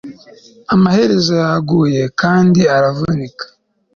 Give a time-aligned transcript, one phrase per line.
[0.73, 3.45] Amaherezo yaguyekandi aravunika